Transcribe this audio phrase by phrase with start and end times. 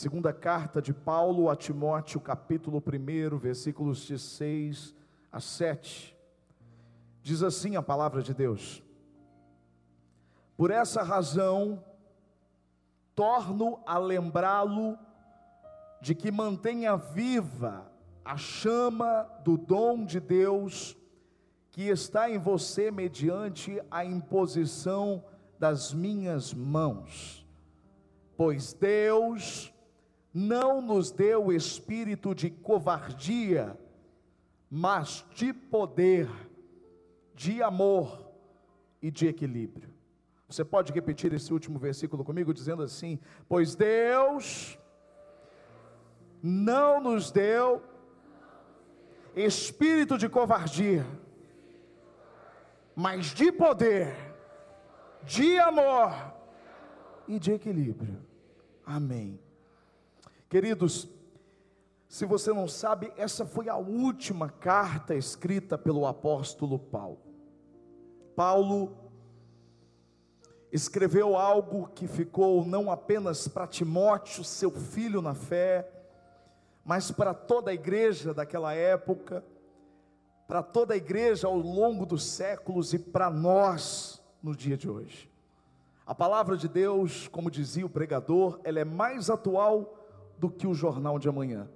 [0.00, 4.94] Segunda carta de Paulo a Timóteo, capítulo 1, versículos de 6
[5.30, 6.16] a 7.
[7.22, 8.82] Diz assim a palavra de Deus:
[10.56, 11.84] Por essa razão,
[13.14, 14.98] torno a lembrá-lo
[16.00, 17.92] de que mantenha viva
[18.24, 20.96] a chama do dom de Deus
[21.68, 25.22] que está em você mediante a imposição
[25.58, 27.46] das minhas mãos.
[28.34, 29.70] Pois Deus
[30.32, 33.78] não nos deu espírito de covardia,
[34.70, 36.28] mas de poder,
[37.34, 38.30] de amor
[39.02, 39.90] e de equilíbrio.
[40.48, 44.78] Você pode repetir esse último versículo comigo, dizendo assim: Pois Deus
[46.42, 47.82] não nos deu
[49.34, 51.06] espírito de covardia,
[52.94, 54.14] mas de poder,
[55.24, 56.12] de amor
[57.28, 58.20] e de equilíbrio.
[58.84, 59.38] Amém.
[60.50, 61.08] Queridos,
[62.08, 67.20] se você não sabe, essa foi a última carta escrita pelo apóstolo Paulo.
[68.34, 68.96] Paulo
[70.72, 75.88] escreveu algo que ficou não apenas para Timóteo, seu filho na fé,
[76.84, 79.44] mas para toda a igreja daquela época,
[80.48, 85.30] para toda a igreja ao longo dos séculos e para nós no dia de hoje.
[86.04, 89.99] A palavra de Deus, como dizia o pregador, ela é mais atual
[90.40, 91.68] do que o jornal de amanhã.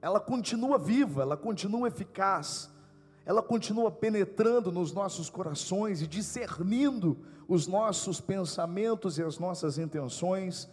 [0.00, 2.70] Ela continua viva, ela continua eficaz,
[3.24, 10.68] ela continua penetrando nos nossos corações e discernindo os nossos pensamentos e as nossas intenções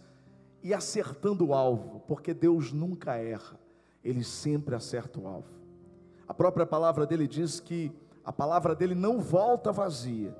[0.62, 3.58] e acertando o alvo, porque Deus nunca erra,
[4.02, 5.48] Ele sempre acerta o alvo.
[6.26, 7.92] A própria palavra dele diz que
[8.24, 10.36] a palavra dele não volta vazia,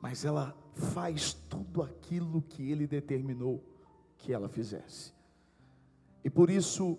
[0.00, 3.62] mas ela faz tudo aquilo que ele determinou
[4.16, 5.12] que ela fizesse.
[6.24, 6.98] E por isso,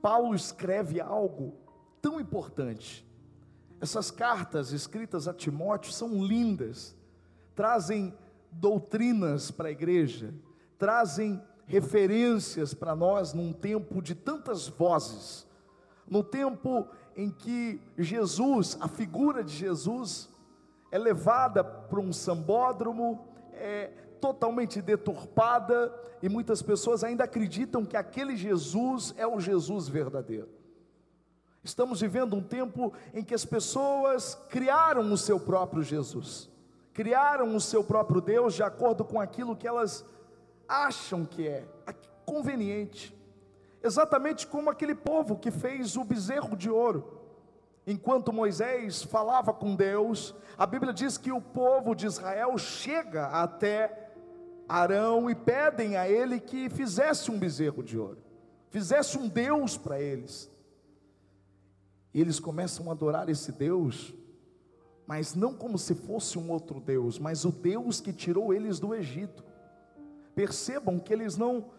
[0.00, 1.54] Paulo escreve algo
[2.00, 3.06] tão importante.
[3.80, 6.96] Essas cartas escritas a Timóteo são lindas,
[7.54, 8.14] trazem
[8.50, 10.34] doutrinas para a igreja,
[10.78, 15.46] trazem referências para nós num tempo de tantas vozes,
[16.06, 16.86] no tempo
[17.16, 20.28] em que Jesus, a figura de Jesus,
[20.90, 28.38] é levada para um sambódromo, é totalmente deturpada e muitas pessoas ainda acreditam que aquele
[28.38, 30.48] Jesus é o Jesus verdadeiro.
[31.62, 36.48] Estamos vivendo um tempo em que as pessoas criaram o seu próprio Jesus,
[36.94, 40.06] criaram o seu próprio Deus de acordo com aquilo que elas
[40.66, 41.66] acham que é
[42.24, 43.14] conveniente,
[43.82, 47.20] exatamente como aquele povo que fez o bezerro de ouro.
[47.86, 54.03] Enquanto Moisés falava com Deus, a Bíblia diz que o povo de Israel chega até
[54.68, 58.18] Arão e pedem a ele que fizesse um bezerro de ouro,
[58.70, 60.50] fizesse um Deus para eles.
[62.12, 64.14] E eles começam a adorar esse Deus,
[65.06, 68.94] mas não como se fosse um outro Deus, mas o Deus que tirou eles do
[68.94, 69.44] Egito.
[70.34, 71.70] Percebam que eles não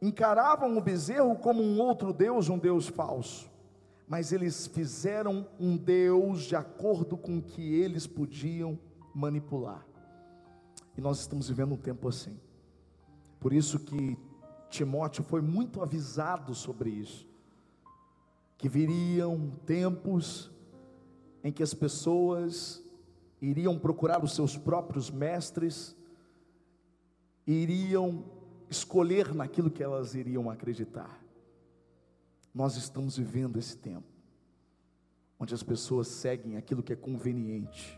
[0.00, 3.50] encaravam o bezerro como um outro Deus, um Deus falso,
[4.06, 8.78] mas eles fizeram um Deus de acordo com o que eles podiam
[9.14, 9.87] manipular.
[10.98, 12.36] E nós estamos vivendo um tempo assim.
[13.38, 14.18] Por isso que
[14.68, 17.24] Timóteo foi muito avisado sobre isso.
[18.56, 20.50] Que viriam tempos
[21.44, 22.82] em que as pessoas
[23.40, 25.94] iriam procurar os seus próprios mestres,
[27.46, 28.24] iriam
[28.68, 31.22] escolher naquilo que elas iriam acreditar.
[32.52, 34.08] Nós estamos vivendo esse tempo,
[35.38, 37.96] onde as pessoas seguem aquilo que é conveniente,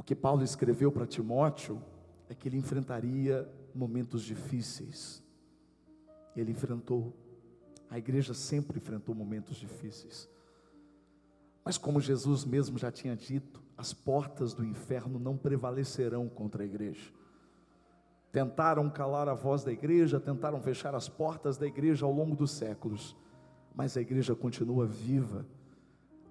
[0.00, 1.78] o que Paulo escreveu para Timóteo
[2.26, 5.22] é que ele enfrentaria momentos difíceis.
[6.34, 7.14] Ele enfrentou,
[7.90, 10.26] a igreja sempre enfrentou momentos difíceis.
[11.62, 16.66] Mas como Jesus mesmo já tinha dito, as portas do inferno não prevalecerão contra a
[16.66, 17.12] igreja.
[18.32, 22.52] Tentaram calar a voz da igreja, tentaram fechar as portas da igreja ao longo dos
[22.52, 23.14] séculos,
[23.74, 25.44] mas a igreja continua viva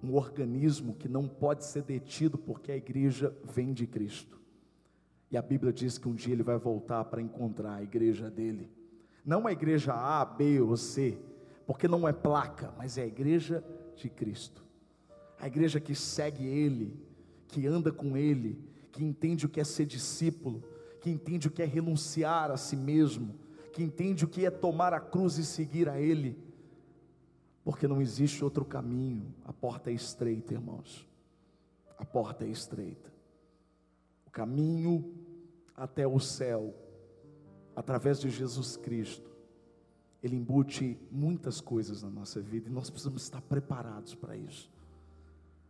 [0.04, 4.40] um organismo que não pode ser detido porque a igreja vem de Cristo.
[5.32, 8.70] E a Bíblia diz que um dia ele vai voltar para encontrar a igreja dele.
[9.24, 11.18] Não a igreja A, B ou C,
[11.68, 13.64] porque não é placa, mas é a igreja
[13.96, 14.64] de Cristo.
[15.40, 17.00] A igreja que segue ele,
[17.48, 18.58] que anda com ele,
[18.92, 20.64] que entende o que é ser discípulo,
[21.02, 23.36] que entende o que é renunciar a si mesmo,
[23.72, 26.49] que entende o que é tomar a cruz e seguir a ele
[27.70, 29.32] porque não existe outro caminho.
[29.46, 31.08] A porta é estreita, irmãos.
[32.00, 33.14] A porta é estreita.
[34.26, 35.14] O caminho
[35.76, 36.74] até o céu,
[37.76, 39.30] através de Jesus Cristo,
[40.24, 44.68] Ele embute muitas coisas na nossa vida e nós precisamos estar preparados para isso.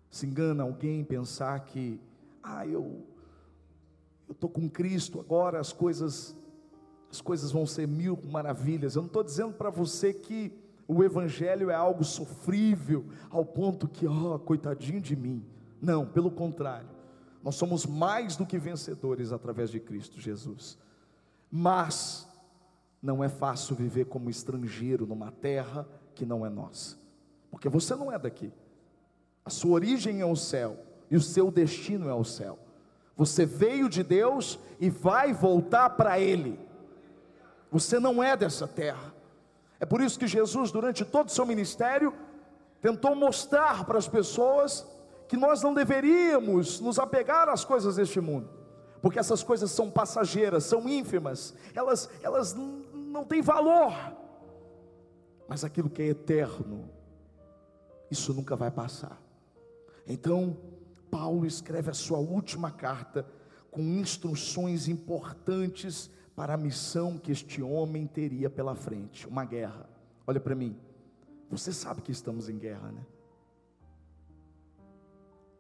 [0.10, 2.00] Se engana alguém pensar que,
[2.42, 3.06] ah, eu
[4.26, 6.34] eu estou com Cristo agora, as coisas
[7.12, 8.96] as coisas vão ser mil maravilhas.
[8.96, 10.58] Eu não estou dizendo para você que
[10.92, 15.46] o Evangelho é algo sofrível, ao ponto que, ó, oh, coitadinho de mim.
[15.80, 16.90] Não, pelo contrário,
[17.44, 20.80] nós somos mais do que vencedores através de Cristo Jesus.
[21.52, 22.28] Mas,
[23.00, 26.98] não é fácil viver como estrangeiro numa terra que não é nossa,
[27.52, 28.52] porque você não é daqui,
[29.46, 30.76] a sua origem é o céu,
[31.12, 32.58] e o seu destino é o céu.
[33.16, 36.60] Você veio de Deus e vai voltar para Ele.
[37.72, 39.19] Você não é dessa terra.
[39.80, 42.14] É por isso que Jesus, durante todo o seu ministério,
[42.82, 44.86] tentou mostrar para as pessoas
[45.28, 48.50] que nós não deveríamos nos apegar às coisas deste mundo,
[49.02, 53.94] porque essas coisas são passageiras, são ínfimas, elas, elas não têm valor,
[55.48, 56.90] mas aquilo que é eterno,
[58.10, 59.22] isso nunca vai passar.
[60.08, 60.58] Então,
[61.12, 63.26] Paulo escreve a sua última carta
[63.70, 69.90] com instruções importantes para a missão que este homem teria pela frente uma guerra.
[70.26, 70.74] Olha para mim,
[71.50, 73.06] você sabe que estamos em guerra, né?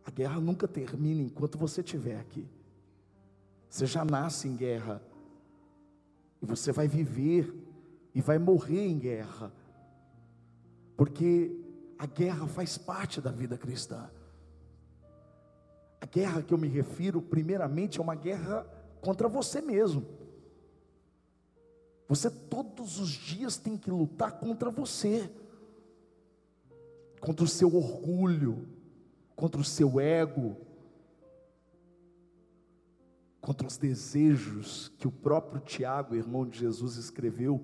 [0.05, 2.47] A guerra nunca termina enquanto você estiver aqui.
[3.69, 5.03] Você já nasce em guerra,
[6.41, 7.53] e você vai viver
[8.15, 9.51] e vai morrer em guerra,
[10.95, 11.59] porque
[11.97, 14.09] a guerra faz parte da vida cristã.
[15.99, 18.65] A guerra que eu me refiro, primeiramente, é uma guerra
[19.01, 20.18] contra você mesmo.
[22.09, 25.31] Você todos os dias tem que lutar contra você,
[27.21, 28.67] contra o seu orgulho,
[29.35, 30.57] contra o seu ego,
[33.39, 37.63] contra os desejos que o próprio Tiago, irmão de Jesus, escreveu,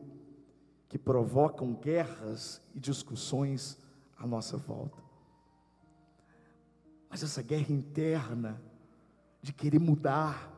[0.87, 3.79] que provocam guerras e discussões
[4.15, 5.01] à nossa volta.
[7.09, 8.61] Mas essa guerra interna,
[9.41, 10.54] de querer mudar,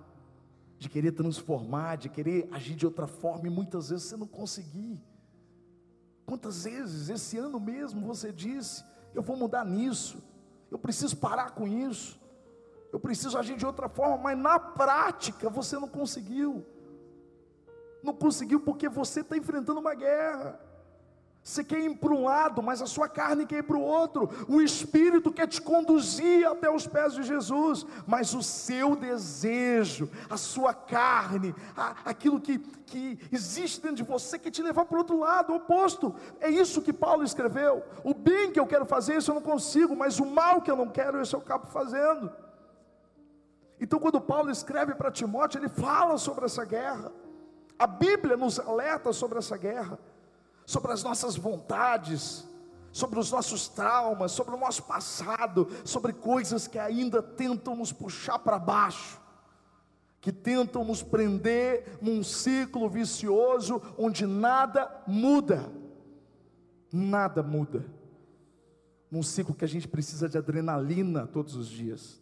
[0.77, 5.01] de querer transformar, de querer agir de outra forma, e muitas vezes você não conseguir.
[6.25, 8.83] Quantas vezes esse ano mesmo você disse:
[9.13, 10.21] Eu vou mudar nisso,
[10.69, 12.19] eu preciso parar com isso,
[12.91, 16.65] eu preciso agir de outra forma, mas na prática você não conseguiu.
[18.03, 20.59] Não conseguiu porque você está enfrentando uma guerra.
[21.47, 24.29] Você quer ir para um lado, mas a sua carne quer ir para o outro.
[24.49, 30.35] O Espírito quer te conduzir até os pés de Jesus, mas o seu desejo, a
[30.35, 34.97] sua carne, a, aquilo que, que existe dentro de você quer te levar para o
[34.97, 36.13] outro lado, o oposto.
[36.41, 37.81] É isso que Paulo escreveu.
[38.03, 40.75] O bem que eu quero fazer, isso eu não consigo, mas o mal que eu
[40.75, 42.29] não quero, isso eu acabo fazendo.
[43.79, 47.09] Então, quando Paulo escreve para Timóteo, ele fala sobre essa guerra.
[47.79, 49.97] A Bíblia nos alerta sobre essa guerra
[50.67, 52.45] sobre as nossas vontades,
[52.91, 58.37] sobre os nossos traumas, sobre o nosso passado, sobre coisas que ainda tentam nos puxar
[58.37, 59.17] para baixo,
[60.19, 65.71] que tentam nos prender num ciclo vicioso onde nada muda.
[66.91, 67.85] Nada muda.
[69.09, 72.21] Num ciclo que a gente precisa de adrenalina todos os dias.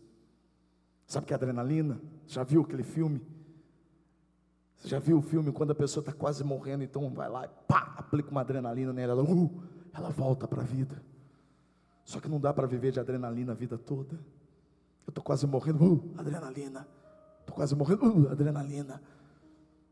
[1.07, 2.00] Sabe o que é adrenalina?
[2.27, 3.25] Já viu aquele filme?
[4.77, 7.49] Você já viu o filme quando a pessoa está quase morrendo, então vai lá e
[7.68, 11.02] pá, aplica uma adrenalina nela, ela, uh, ela volta para a vida.
[12.04, 14.14] Só que não dá para viver de adrenalina a vida toda.
[15.07, 16.88] Eu estou quase morrendo, uh, adrenalina.
[17.40, 19.02] Estou quase morrendo, uh, adrenalina.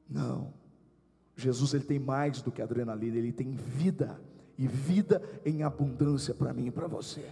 [0.09, 0.53] Não.
[1.35, 4.19] Jesus ele tem mais do que adrenalina, ele tem vida
[4.57, 7.31] e vida em abundância para mim e para você.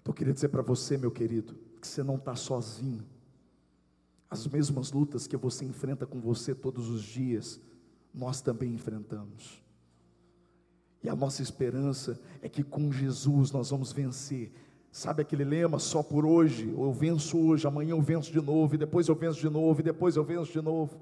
[0.00, 3.04] Então eu queria dizer para você, meu querido, que você não está sozinho.
[4.30, 7.60] As mesmas lutas que você enfrenta com você todos os dias,
[8.14, 9.62] nós também enfrentamos.
[11.02, 14.52] E a nossa esperança é que com Jesus nós vamos vencer.
[14.90, 18.78] Sabe aquele lema, só por hoje, eu venço hoje, amanhã eu venço de novo, e
[18.78, 20.98] depois eu venço de novo, e depois eu venço de novo.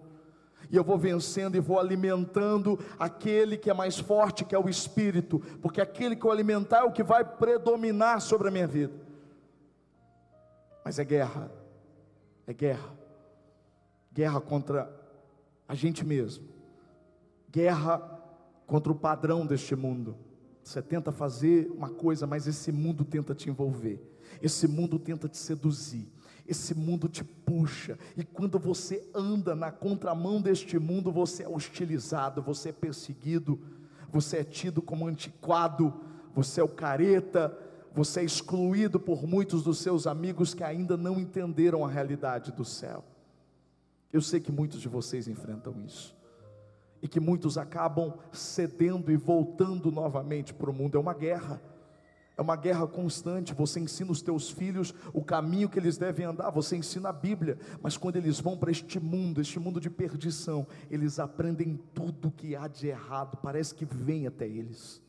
[0.70, 4.68] E eu vou vencendo e vou alimentando aquele que é mais forte, que é o
[4.68, 8.92] Espírito, porque aquele que eu alimentar é o que vai predominar sobre a minha vida.
[10.84, 11.50] Mas é guerra,
[12.46, 12.95] é guerra
[14.16, 14.90] guerra contra
[15.68, 16.46] a gente mesmo,
[17.52, 17.98] guerra
[18.66, 20.16] contra o padrão deste mundo.
[20.64, 24.00] Você tenta fazer uma coisa, mas esse mundo tenta te envolver,
[24.40, 26.10] esse mundo tenta te seduzir,
[26.48, 32.40] esse mundo te puxa, e quando você anda na contramão deste mundo, você é hostilizado,
[32.40, 33.60] você é perseguido,
[34.10, 35.92] você é tido como antiquado,
[36.34, 37.54] você é o careta,
[37.94, 42.64] você é excluído por muitos dos seus amigos que ainda não entenderam a realidade do
[42.64, 43.04] céu.
[44.12, 46.14] Eu sei que muitos de vocês enfrentam isso.
[47.02, 50.96] e que muitos acabam cedendo e voltando novamente para o mundo.
[50.96, 51.60] É uma guerra.
[52.36, 53.54] É uma guerra constante.
[53.54, 57.58] Você ensina os teus filhos o caminho que eles devem andar, você ensina a Bíblia,
[57.80, 62.56] mas quando eles vão para este mundo, este mundo de perdição, eles aprendem tudo que
[62.56, 65.02] há de errado, parece que vem até eles.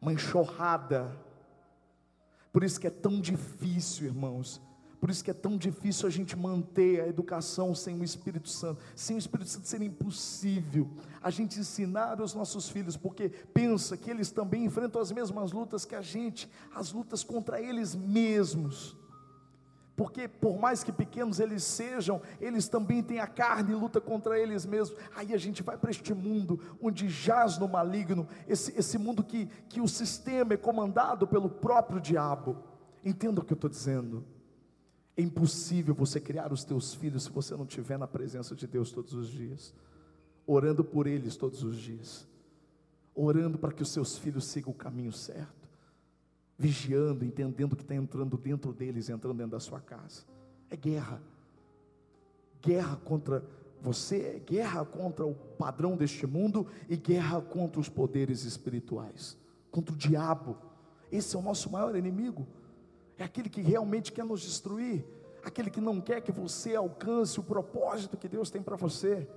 [0.00, 1.16] Uma enxurrada.
[2.52, 4.60] Por isso que é tão difícil, irmãos,
[5.00, 8.82] por isso que é tão difícil a gente manter a educação sem o Espírito Santo.
[8.94, 10.90] Sem o Espírito Santo seria impossível
[11.22, 15.86] a gente ensinar os nossos filhos, porque pensa que eles também enfrentam as mesmas lutas
[15.86, 18.94] que a gente, as lutas contra eles mesmos.
[19.96, 24.38] Porque por mais que pequenos eles sejam, eles também têm a carne e luta contra
[24.38, 24.98] eles mesmos.
[25.14, 29.46] Aí a gente vai para este mundo onde jaz no maligno, esse, esse mundo que,
[29.68, 32.58] que o sistema é comandado pelo próprio diabo.
[33.02, 34.24] Entenda o que eu estou dizendo.
[35.20, 38.90] É impossível você criar os teus filhos se você não estiver na presença de Deus
[38.90, 39.74] todos os dias,
[40.46, 42.26] orando por eles todos os dias,
[43.14, 45.68] orando para que os seus filhos sigam o caminho certo,
[46.56, 50.22] vigiando, entendendo que está entrando dentro deles, entrando dentro da sua casa.
[50.70, 51.20] É guerra,
[52.62, 53.44] guerra contra
[53.82, 59.36] você, é guerra contra o padrão deste mundo e guerra contra os poderes espirituais,
[59.70, 60.56] contra o diabo.
[61.12, 62.46] Esse é o nosso maior inimigo
[63.20, 65.04] é aquele que realmente quer nos destruir,
[65.44, 69.28] aquele que não quer que você alcance o propósito que Deus tem para você.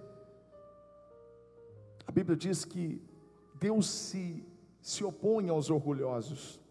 [2.08, 3.02] A Bíblia diz que
[3.56, 4.42] Deus se,
[4.82, 6.62] se opõe aos orgulhosos.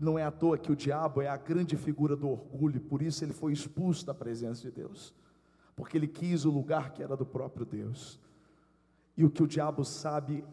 [0.00, 3.24] Não é à toa que o diabo é a grande figura do orgulho, por isso
[3.24, 5.14] ele foi expulso da presença de Deus,
[5.76, 8.18] porque ele quis o lugar que era do próprio Deus.
[9.16, 10.44] E o que o diabo sabe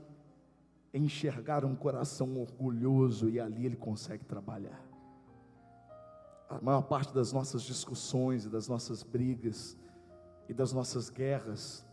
[0.93, 4.88] é enxergar um coração orgulhoso e ali ele consegue trabalhar
[6.49, 9.77] a maior parte das nossas discussões e das nossas brigas
[10.47, 11.85] e das nossas guerras,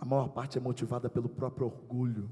[0.00, 2.28] a maior parte é motivada pelo próprio orgulho.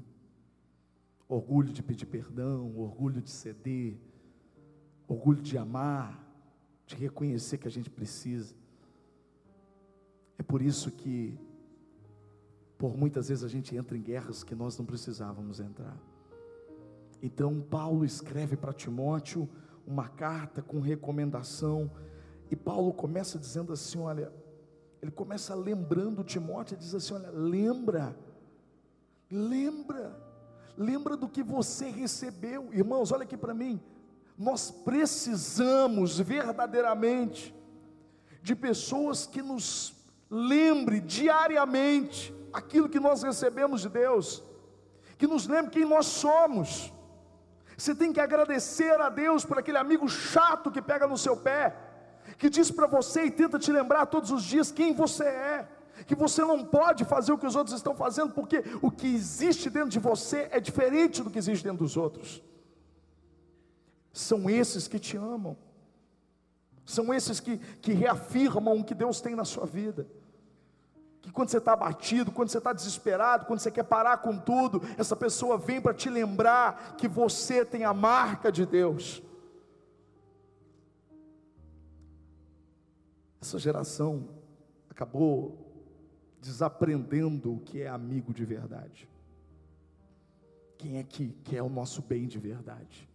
[1.29, 3.97] Orgulho de pedir perdão, orgulho de ceder,
[5.07, 6.25] orgulho de amar,
[6.85, 8.53] de reconhecer que a gente precisa.
[10.37, 11.37] É por isso que,
[12.77, 15.97] por muitas vezes, a gente entra em guerras que nós não precisávamos entrar.
[17.21, 19.49] Então, Paulo escreve para Timóteo
[19.87, 21.89] uma carta com recomendação.
[22.51, 24.31] E Paulo começa dizendo assim: olha,
[25.01, 28.15] ele começa lembrando Timóteo e diz assim: olha, lembra,
[29.31, 30.15] lembra,
[30.77, 33.81] lembra do que você recebeu, irmãos, olha aqui para mim.
[34.37, 37.55] Nós precisamos verdadeiramente
[38.43, 39.95] de pessoas que nos
[40.29, 44.43] lembre diariamente aquilo que nós recebemos de Deus,
[45.17, 46.93] que nos lembre quem nós somos.
[47.77, 51.75] Você tem que agradecer a Deus por aquele amigo chato que pega no seu pé,
[52.39, 55.67] que diz para você e tenta te lembrar todos os dias quem você é,
[56.07, 59.69] que você não pode fazer o que os outros estão fazendo, porque o que existe
[59.69, 62.41] dentro de você é diferente do que existe dentro dos outros.
[64.11, 65.55] São esses que te amam,
[66.83, 70.07] são esses que, que reafirmam o que Deus tem na sua vida
[71.21, 74.81] que quando você está abatido, quando você está desesperado, quando você quer parar com tudo,
[74.97, 79.21] essa pessoa vem para te lembrar que você tem a marca de Deus.
[83.41, 84.29] Essa geração
[84.89, 85.67] acabou
[86.41, 89.07] desaprendendo o que é amigo de verdade.
[90.77, 93.09] Quem é que quer o nosso bem de verdade?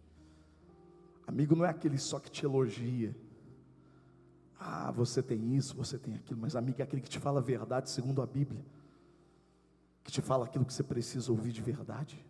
[1.25, 3.15] Amigo não é aquele só que te elogia.
[4.65, 7.43] Ah, você tem isso, você tem aquilo, mas amigo é aquele que te fala a
[7.43, 8.63] verdade segundo a Bíblia,
[10.01, 12.25] que te fala aquilo que você precisa ouvir de verdade,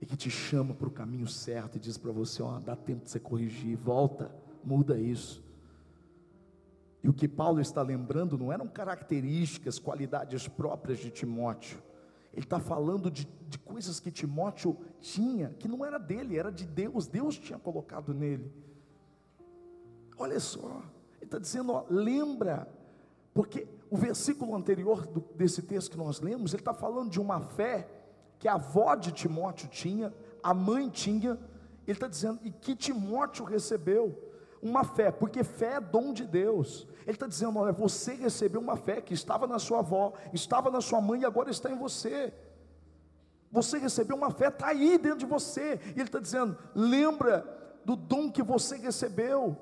[0.00, 3.10] e que te chama para o caminho certo e diz para você: dá tempo de
[3.10, 4.34] você corrigir, volta,
[4.64, 5.44] muda isso.
[7.04, 11.82] E o que Paulo está lembrando não eram características, qualidades próprias de Timóteo.
[12.32, 16.64] Ele está falando de, de coisas que Timóteo tinha, que não era dele, era de
[16.64, 18.50] Deus, Deus tinha colocado nele.
[20.16, 20.82] Olha só,
[21.30, 22.68] está dizendo, ó, lembra,
[23.32, 27.40] porque o versículo anterior do, desse texto que nós lemos, ele está falando de uma
[27.40, 27.88] fé
[28.38, 31.38] que a avó de Timóteo tinha, a mãe tinha,
[31.86, 34.28] ele está dizendo, e que Timóteo recebeu
[34.62, 36.86] uma fé, porque fé é dom de Deus.
[37.02, 40.80] Ele está dizendo: olha, você recebeu uma fé que estava na sua avó, estava na
[40.80, 42.32] sua mãe e agora está em você.
[43.50, 45.80] Você recebeu uma fé, está aí dentro de você.
[45.86, 47.46] E ele está dizendo: lembra
[47.84, 49.56] do dom que você recebeu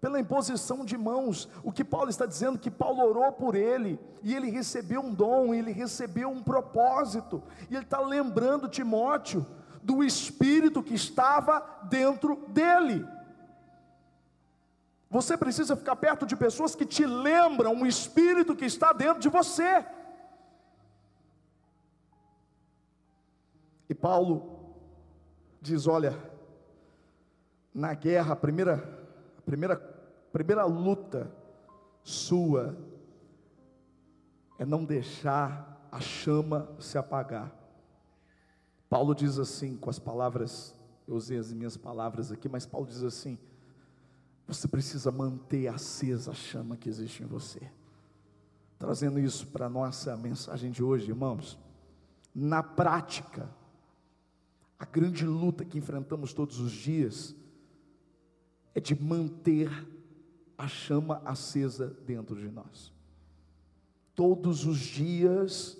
[0.00, 1.48] pela imposição de mãos.
[1.62, 5.54] O que Paulo está dizendo que Paulo orou por ele e ele recebeu um dom,
[5.54, 7.42] ele recebeu um propósito.
[7.68, 9.46] E ele está lembrando Timóteo
[9.82, 13.06] do espírito que estava dentro dele.
[15.10, 19.28] Você precisa ficar perto de pessoas que te lembram o espírito que está dentro de
[19.28, 19.84] você.
[23.88, 24.76] E Paulo
[25.60, 26.16] diz: olha,
[27.74, 28.99] na guerra, a primeira,
[29.40, 29.76] primeira,
[30.32, 31.30] primeira luta
[32.02, 32.76] sua
[34.58, 37.52] é não deixar a chama se apagar.
[38.88, 40.74] Paulo diz assim, com as palavras,
[41.06, 43.38] eu usei as minhas palavras aqui, mas Paulo diz assim:
[44.46, 47.60] você precisa manter acesa a chama que existe em você.
[48.78, 51.58] Trazendo isso para a nossa mensagem de hoje, irmãos.
[52.34, 53.48] Na prática,
[54.78, 57.36] a grande luta que enfrentamos todos os dias
[58.74, 59.70] é de manter
[60.56, 62.92] a chama acesa dentro de nós.
[64.14, 65.78] Todos os dias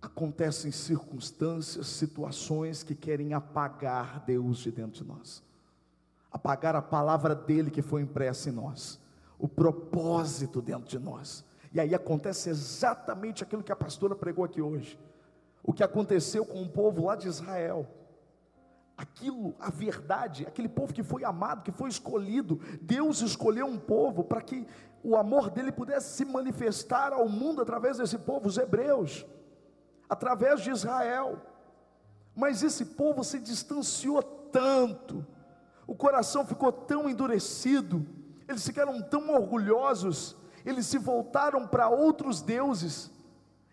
[0.00, 5.42] acontecem circunstâncias, situações que querem apagar Deus de dentro de nós,
[6.30, 9.00] apagar a palavra dele que foi impressa em nós,
[9.38, 11.44] o propósito dentro de nós.
[11.72, 14.98] E aí acontece exatamente aquilo que a pastora pregou aqui hoje,
[15.62, 17.86] o que aconteceu com o povo lá de Israel
[18.96, 22.60] aquilo, a verdade, aquele povo que foi amado, que foi escolhido.
[22.80, 24.66] Deus escolheu um povo para que
[25.02, 29.26] o amor dele pudesse se manifestar ao mundo através desse povo, os hebreus,
[30.08, 31.40] através de Israel.
[32.34, 35.26] Mas esse povo se distanciou tanto,
[35.86, 38.04] o coração ficou tão endurecido,
[38.48, 43.10] eles ficaram tão orgulhosos, eles se voltaram para outros deuses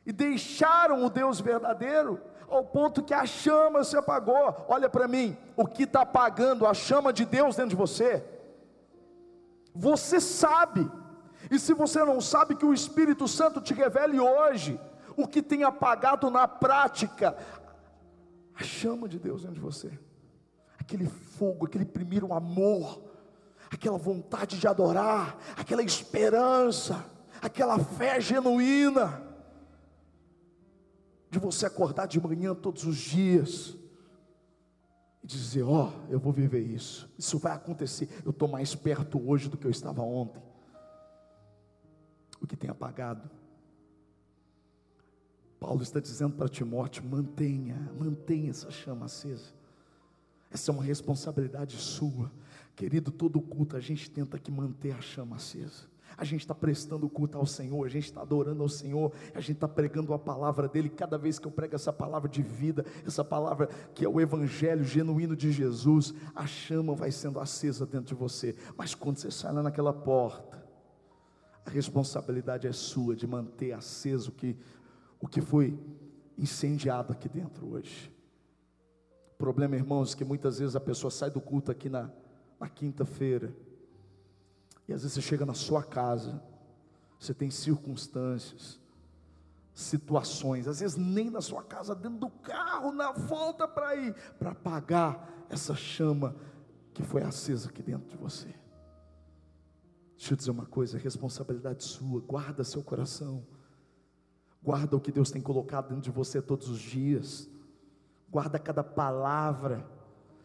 [0.06, 2.22] e deixaram o Deus verdadeiro
[2.56, 4.66] ao ponto que a chama se apagou.
[4.68, 8.24] Olha para mim, o que está apagando a chama de Deus dentro de você?
[9.74, 10.90] Você sabe,
[11.50, 14.80] e se você não sabe, que o Espírito Santo te revele hoje
[15.18, 17.36] o que tem apagado na prática
[18.56, 19.92] a chama de Deus dentro de você,
[20.78, 23.02] aquele fogo, aquele primeiro amor,
[23.72, 27.04] aquela vontade de adorar, aquela esperança,
[27.42, 29.33] aquela fé genuína
[31.34, 33.76] de você acordar de manhã todos os dias
[35.24, 38.08] e dizer: Ó, oh, eu vou viver isso, isso vai acontecer.
[38.24, 40.42] Eu estou mais perto hoje do que eu estava ontem.
[42.40, 43.30] O que tem apagado?
[45.60, 49.52] Paulo está dizendo para Timóteo: mantenha, mantenha essa chama acesa.
[50.52, 52.32] Essa é uma responsabilidade sua,
[52.76, 53.12] querido.
[53.12, 57.38] Todo culto a gente tenta que manter a chama acesa a gente está prestando culto
[57.38, 60.90] ao Senhor, a gente está adorando ao Senhor, a gente está pregando a palavra dEle.
[60.90, 64.84] Cada vez que eu prego essa palavra de vida, essa palavra que é o Evangelho
[64.84, 68.56] genuíno de Jesus, a chama vai sendo acesa dentro de você.
[68.78, 70.64] Mas quando você sai lá naquela porta,
[71.66, 74.58] a responsabilidade é sua de manter aceso o que,
[75.20, 75.80] o que foi
[76.38, 78.12] incendiado aqui dentro hoje.
[79.34, 82.10] O problema, irmãos, é que muitas vezes a pessoa sai do culto aqui na,
[82.60, 83.54] na quinta-feira
[84.88, 86.42] e às vezes você chega na sua casa,
[87.20, 88.80] você tem circunstâncias,
[89.74, 94.52] situações, às vezes nem na sua casa, dentro do carro, na volta para ir, para
[94.52, 96.36] apagar essa chama
[96.94, 98.54] que foi acesa aqui dentro de você.
[100.18, 103.46] Deixa eu dizer uma coisa, é responsabilidade sua, guarda seu coração,
[104.62, 107.50] guarda o que Deus tem colocado dentro de você todos os dias,
[108.30, 109.86] guarda cada palavra,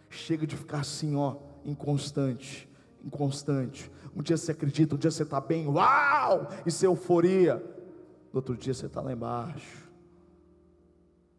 [0.08, 2.68] chega de ficar assim, ó, inconstante,
[3.04, 3.90] inconstante.
[4.18, 7.54] Um dia você acredita, um dia você está bem, uau, isso é euforia.
[8.32, 9.88] No outro dia você está lá embaixo.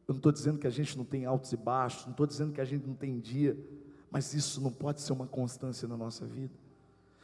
[0.07, 2.53] Eu não estou dizendo que a gente não tem altos e baixos, não estou dizendo
[2.53, 3.57] que a gente não tem dia,
[4.09, 6.53] mas isso não pode ser uma constância na nossa vida.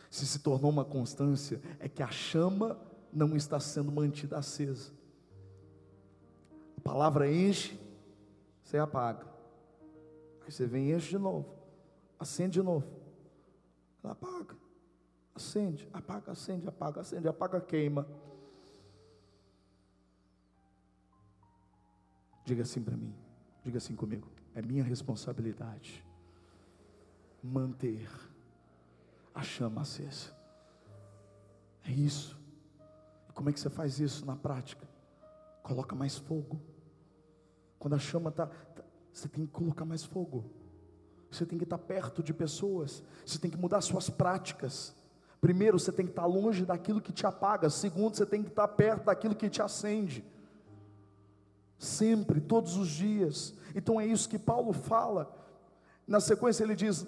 [0.10, 2.78] Se se tornou uma constância, é que a chama
[3.14, 4.92] não está sendo mantida acesa.
[6.78, 7.80] A palavra enche,
[8.62, 9.26] você apaga.
[10.46, 11.48] Aí você vem e enche de novo,
[12.20, 12.86] acende de novo.
[14.04, 14.65] Ela apaga,
[15.36, 18.08] acende, apaga, acende, apaga, acende, apaga, queima.
[22.46, 23.14] Diga assim para mim,
[23.64, 26.06] diga assim comigo: é minha responsabilidade
[27.44, 28.10] manter
[29.34, 30.34] a chama acesa.
[31.84, 32.40] É isso.
[33.30, 34.88] E como é que você faz isso na prática?
[35.62, 36.60] Coloca mais fogo.
[37.78, 40.50] Quando a chama está, tá, você tem que colocar mais fogo.
[41.30, 44.96] Você tem que estar perto de pessoas, você tem que mudar suas práticas.
[45.46, 47.70] Primeiro, você tem que estar longe daquilo que te apaga.
[47.70, 50.26] Segundo, você tem que estar perto daquilo que te acende.
[51.78, 53.54] Sempre, todos os dias.
[53.76, 55.32] Então é isso que Paulo fala.
[56.08, 57.06] Na sequência, ele diz: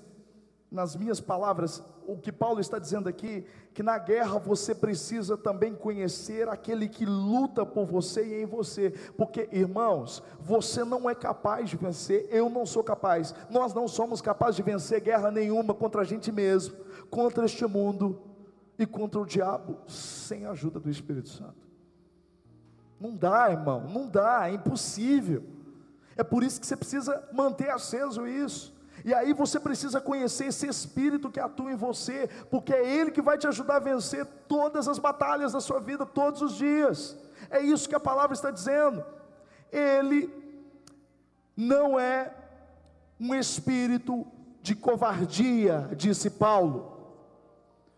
[0.69, 5.73] nas minhas palavras, o que Paulo está dizendo aqui, que na guerra você precisa também
[5.73, 11.71] conhecer aquele que luta por você e em você, porque irmãos, você não é capaz
[11.71, 16.02] de vencer, eu não sou capaz, nós não somos capazes de vencer guerra nenhuma contra
[16.02, 16.76] a gente mesmo,
[17.10, 18.26] contra este mundo,
[18.77, 21.67] e contra o diabo sem a ajuda do Espírito Santo.
[22.99, 25.43] Não dá, irmão, não dá, é impossível.
[26.15, 28.75] É por isso que você precisa manter aceso isso.
[29.05, 33.21] E aí você precisa conhecer esse espírito que atua em você, porque é ele que
[33.21, 37.15] vai te ajudar a vencer todas as batalhas da sua vida todos os dias.
[37.49, 39.05] É isso que a palavra está dizendo.
[39.71, 40.29] Ele
[41.55, 42.33] não é
[43.19, 44.25] um espírito
[44.61, 46.96] de covardia, disse Paulo.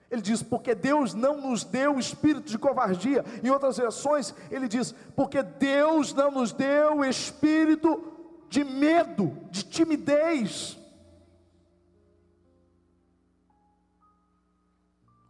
[0.09, 3.23] Ele diz, porque Deus não nos deu espírito de covardia.
[3.43, 8.03] Em outras versões, ele diz, porque Deus não nos deu espírito
[8.49, 10.77] de medo, de timidez.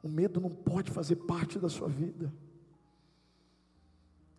[0.01, 2.33] O medo não pode fazer parte da sua vida.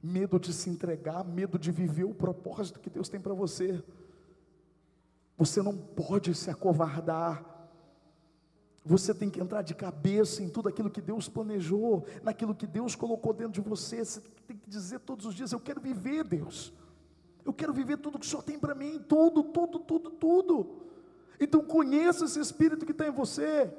[0.02, 3.84] Medo de se entregar, medo de viver o propósito que Deus tem para você.
[5.36, 7.49] Você não pode se acovardar.
[8.84, 12.94] Você tem que entrar de cabeça em tudo aquilo que Deus planejou, naquilo que Deus
[12.94, 14.02] colocou dentro de você.
[14.04, 16.72] Você tem que dizer todos os dias: Eu quero viver, Deus.
[17.44, 20.70] Eu quero viver tudo que o Senhor tem para mim, tudo, tudo, tudo, tudo.
[21.38, 23.70] Então conheça esse Espírito que está em você.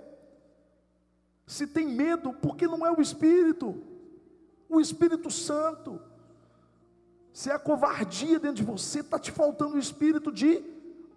[1.47, 3.81] Se tem medo, porque não é o Espírito,
[4.69, 5.99] o Espírito Santo.
[7.33, 10.61] Se é a covardia dentro de você, está te faltando o espírito de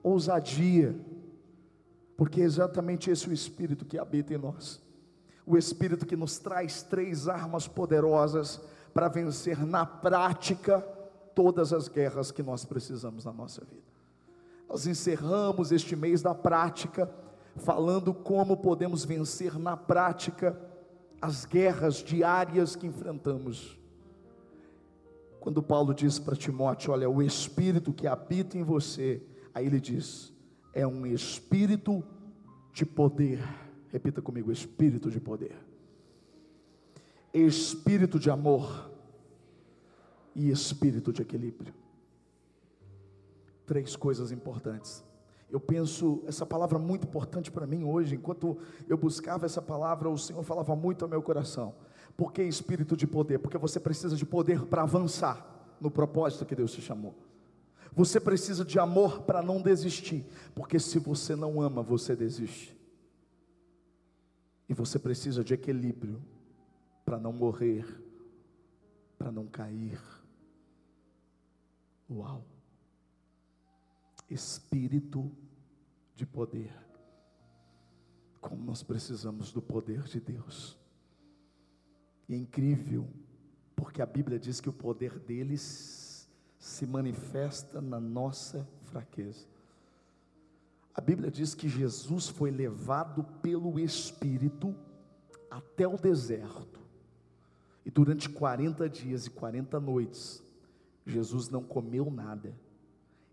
[0.02, 0.94] ousadia
[2.16, 4.80] porque é exatamente esse o espírito que habita em nós.
[5.46, 8.60] O espírito que nos traz três armas poderosas
[8.92, 10.80] para vencer na prática
[11.34, 13.82] todas as guerras que nós precisamos na nossa vida.
[14.68, 17.10] Nós encerramos este mês da prática
[17.56, 20.58] falando como podemos vencer na prática
[21.20, 23.78] as guerras diárias que enfrentamos.
[25.40, 29.22] Quando Paulo diz para Timóteo: Olha, o espírito que habita em você,
[29.52, 30.33] aí ele diz:
[30.74, 32.04] é um espírito
[32.72, 33.42] de poder.
[33.88, 35.56] Repita comigo: espírito de poder,
[37.32, 38.90] espírito de amor
[40.34, 41.72] e espírito de equilíbrio.
[43.64, 45.02] Três coisas importantes.
[45.50, 48.58] Eu penso, essa palavra muito importante para mim hoje, enquanto
[48.88, 51.74] eu buscava essa palavra, o Senhor falava muito ao meu coração.
[52.16, 53.38] Por que espírito de poder?
[53.38, 57.14] Porque você precisa de poder para avançar no propósito que Deus te chamou.
[57.94, 62.76] Você precisa de amor para não desistir, porque se você não ama, você desiste.
[64.68, 66.20] E você precisa de equilíbrio
[67.04, 67.86] para não morrer,
[69.16, 70.00] para não cair.
[72.10, 72.44] Uau!
[74.28, 75.30] Espírito
[76.16, 76.72] de poder.
[78.40, 80.76] Como nós precisamos do poder de Deus.
[82.28, 83.08] E é incrível,
[83.76, 86.03] porque a Bíblia diz que o poder deles
[86.64, 89.46] se manifesta na nossa fraqueza.
[90.94, 94.74] A Bíblia diz que Jesus foi levado pelo Espírito
[95.50, 96.80] até o deserto.
[97.84, 100.42] E durante 40 dias e 40 noites,
[101.04, 102.54] Jesus não comeu nada.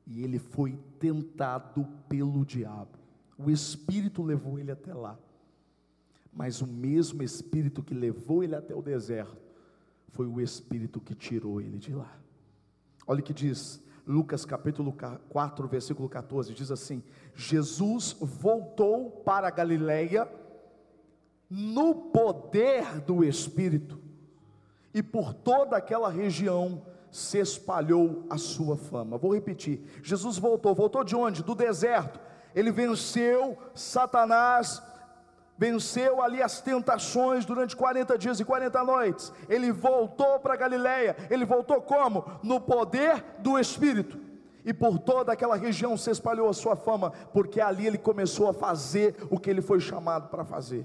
[0.05, 2.99] E ele foi tentado pelo diabo.
[3.37, 5.17] O Espírito levou ele até lá.
[6.33, 9.41] Mas o mesmo Espírito que levou ele até o deserto,
[10.09, 12.20] foi o Espírito que tirou ele de lá.
[13.07, 14.95] Olha o que diz Lucas capítulo
[15.29, 17.03] 4, versículo 14: diz assim:
[17.35, 20.27] Jesus voltou para a Galileia
[21.49, 23.99] no poder do Espírito,
[24.93, 29.17] e por toda aquela região se espalhou a sua fama.
[29.17, 31.43] Vou repetir: Jesus voltou, voltou de onde?
[31.43, 32.19] Do deserto.
[32.53, 34.81] Ele venceu Satanás
[35.62, 39.32] venceu ali as tentações durante 40 dias e 40 noites.
[39.47, 41.15] Ele voltou para Galiléia.
[41.30, 42.26] Ele voltou como?
[42.41, 44.19] No poder do Espírito.
[44.65, 48.54] E por toda aquela região se espalhou a sua fama, porque ali ele começou a
[48.54, 50.84] fazer o que ele foi chamado para fazer.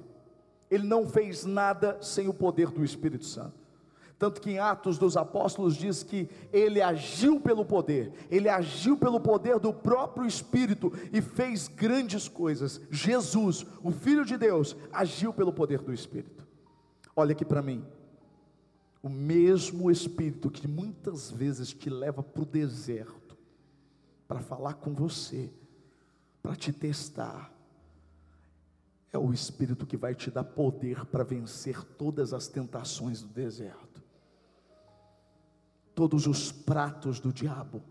[0.71, 3.66] Ele não fez nada sem o poder do Espírito Santo.
[4.19, 9.21] Tanto que em Atos dos Apóstolos diz que ele agiu pelo poder, ele agiu pelo
[9.21, 12.81] poder do próprio Espírito e fez grandes coisas.
[12.91, 16.47] Jesus, o Filho de Deus, agiu pelo poder do Espírito.
[17.15, 17.85] Olha aqui para mim,
[19.03, 23.37] o mesmo Espírito que muitas vezes te leva para o deserto,
[24.27, 25.53] para falar com você,
[26.43, 27.53] para te testar,
[29.13, 33.96] é o Espírito que vai te dar poder para vencer todas as tentações do deserto
[35.97, 37.83] todos os pratos do diabo,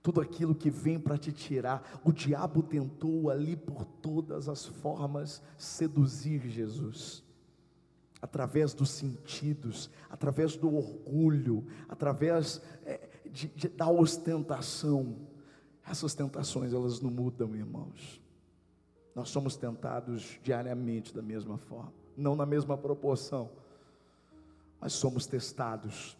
[0.00, 2.00] tudo aquilo que vem para te tirar.
[2.04, 7.24] O diabo tentou ali por todas as formas seduzir Jesus,
[8.22, 15.16] através dos sentidos, através do orgulho, através é, de, de, da ostentação.
[15.84, 18.22] Essas tentações elas não mudam, irmãos.
[19.12, 21.92] Nós somos tentados diariamente da mesma forma.
[22.16, 23.50] não na mesma proporção,
[24.80, 26.16] mas somos testados.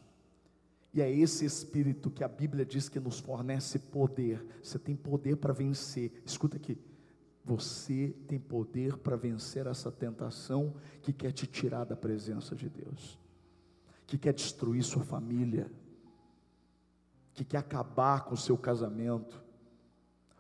[0.95, 4.45] E é esse espírito que a Bíblia diz que nos fornece poder.
[4.63, 6.13] Você tem poder para vencer.
[6.25, 6.79] Escuta aqui.
[7.45, 13.19] Você tem poder para vencer essa tentação que quer te tirar da presença de Deus,
[14.07, 15.69] que quer destruir sua família,
[17.35, 19.42] que quer acabar com o seu casamento,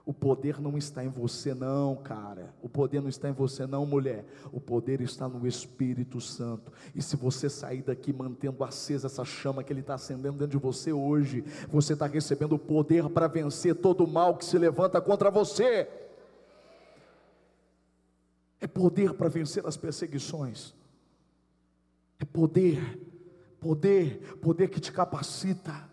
[0.04, 2.52] o poder não está em você, não, cara.
[2.60, 4.24] O poder não está em você, não, mulher.
[4.50, 6.72] O poder está no Espírito Santo.
[6.92, 10.62] E se você sair daqui mantendo acesa essa chama que Ele está acendendo dentro de
[10.62, 15.00] você hoje, você está recebendo o poder para vencer todo o mal que se levanta
[15.00, 15.88] contra você.
[18.60, 20.74] É poder para vencer as perseguições.
[22.18, 22.98] É poder,
[23.60, 25.91] poder, poder que te capacita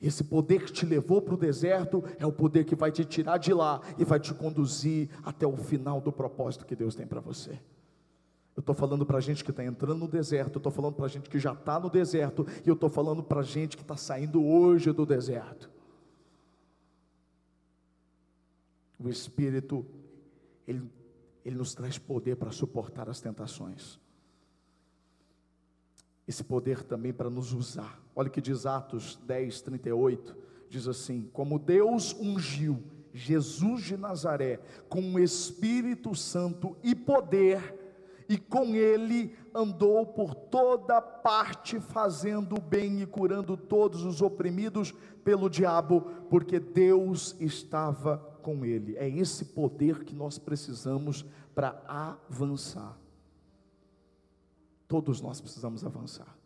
[0.00, 3.38] esse poder que te levou para o deserto é o poder que vai te tirar
[3.38, 7.20] de lá e vai te conduzir até o final do propósito que Deus tem para
[7.20, 7.52] você.
[8.56, 11.28] Eu estou falando para gente que está entrando no deserto, eu estou falando para gente
[11.28, 14.92] que já está no deserto, e eu estou falando para gente que está saindo hoje
[14.92, 15.70] do deserto.
[18.98, 19.84] O Espírito,
[20.68, 20.88] ele,
[21.44, 23.98] ele nos traz poder para suportar as tentações
[26.26, 28.02] esse poder também para nos usar.
[28.14, 30.36] Olha o que diz Atos 10, 38,
[30.68, 32.82] diz assim: Como Deus ungiu
[33.12, 41.00] Jesus de Nazaré com o Espírito Santo e poder, e com ele andou por toda
[41.00, 48.96] parte, fazendo bem e curando todos os oprimidos pelo diabo, porque Deus estava com ele.
[48.96, 52.98] É esse poder que nós precisamos para avançar.
[54.94, 56.38] Todos nós precisamos avançar.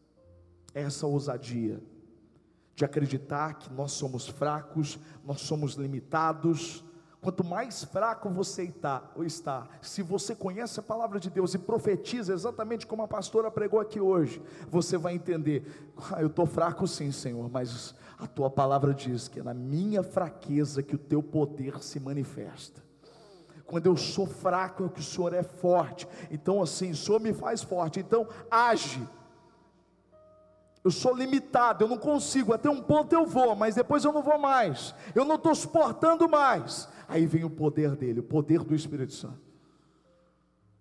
[0.72, 1.82] Essa ousadia
[2.74, 6.82] de acreditar que nós somos fracos, nós somos limitados.
[7.20, 11.58] Quanto mais fraco você está, ou está, se você conhece a palavra de Deus e
[11.58, 16.86] profetiza exatamente como a pastora pregou aqui hoje, você vai entender: ah, eu estou fraco
[16.86, 21.22] sim, Senhor, mas a tua palavra diz que é na minha fraqueza que o teu
[21.22, 22.87] poder se manifesta
[23.68, 26.08] quando eu sou fraco é que o Senhor é forte.
[26.30, 28.00] Então, assim, o Senhor me faz forte.
[28.00, 29.06] Então, age.
[30.82, 32.54] Eu sou limitado, eu não consigo.
[32.54, 34.94] Até um ponto eu vou, mas depois eu não vou mais.
[35.14, 36.88] Eu não estou suportando mais.
[37.06, 39.48] Aí vem o poder dele, o poder do Espírito Santo.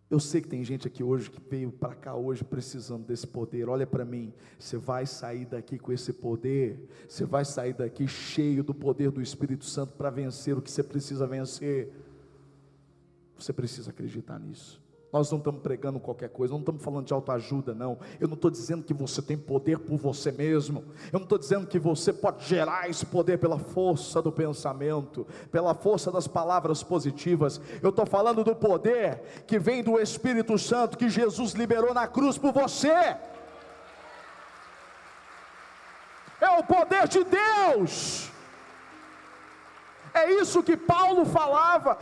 [0.10, 3.67] Eu sei que tem gente aqui hoje que veio para cá hoje precisando desse poder.
[3.67, 6.88] Olha para mim, você vai sair daqui com esse poder.
[7.06, 10.82] Você vai sair daqui cheio do poder do Espírito Santo para vencer o que você
[10.82, 12.07] precisa vencer.
[13.38, 14.82] Você precisa acreditar nisso.
[15.12, 17.97] Nós não estamos pregando qualquer coisa, não estamos falando de autoajuda, não.
[18.19, 20.84] Eu não estou dizendo que você tem poder por você mesmo.
[21.13, 25.73] Eu não estou dizendo que você pode gerar esse poder pela força do pensamento, pela
[25.73, 27.62] força das palavras positivas.
[27.82, 32.38] Eu estou falando do poder que vem do Espírito Santo que Jesus liberou na cruz
[32.38, 33.15] por você.
[36.39, 38.30] É o poder de Deus.
[40.13, 41.97] É isso que Paulo falava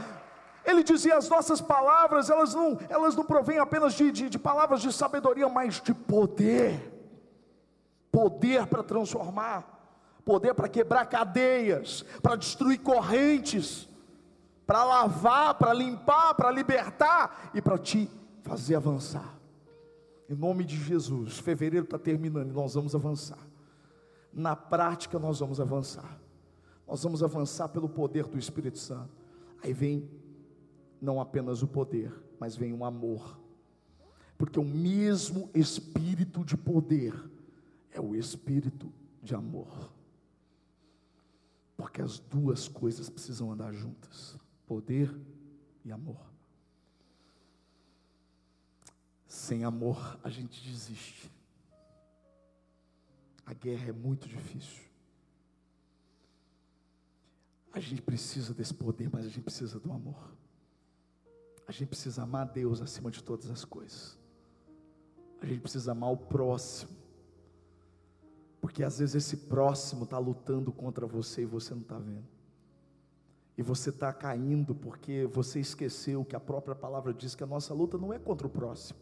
[0.66, 4.82] ele dizia: as nossas palavras, elas não, elas não provêm apenas de, de, de palavras
[4.82, 6.96] de sabedoria, mas de poder
[8.16, 9.92] poder para transformar,
[10.24, 13.90] poder para quebrar cadeias, para destruir correntes,
[14.66, 18.10] para lavar, para limpar, para libertar e para te
[18.42, 19.38] fazer avançar.
[20.30, 23.38] Em nome de Jesus, fevereiro está terminando e nós vamos avançar.
[24.32, 26.18] Na prática, nós vamos avançar.
[26.88, 29.12] Nós vamos avançar pelo poder do Espírito Santo.
[29.62, 30.10] Aí vem
[31.02, 33.40] não apenas o poder, mas vem o amor.
[34.38, 37.14] Porque o mesmo espírito de poder
[37.92, 39.94] é o espírito de amor.
[41.78, 45.14] Porque as duas coisas precisam andar juntas: poder
[45.84, 46.20] e amor.
[49.28, 51.32] Sem amor, a gente desiste.
[53.46, 54.84] A guerra é muito difícil.
[57.72, 60.35] A gente precisa desse poder, mas a gente precisa do amor.
[61.68, 64.18] A gente precisa amar Deus acima de todas as coisas.
[65.42, 66.92] A gente precisa amar o próximo.
[68.62, 72.26] Porque às vezes esse próximo está lutando contra você e você não está vendo.
[73.58, 77.74] E você está caindo porque você esqueceu que a própria palavra diz que a nossa
[77.74, 79.00] luta não é contra o próximo.